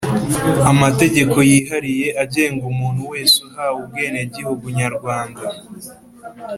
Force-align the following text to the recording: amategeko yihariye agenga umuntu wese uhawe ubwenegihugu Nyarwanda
amategeko 0.71 1.37
yihariye 1.49 2.07
agenga 2.23 2.63
umuntu 2.73 3.01
wese 3.11 3.35
uhawe 3.47 3.77
ubwenegihugu 3.85 4.65
Nyarwanda 4.79 5.45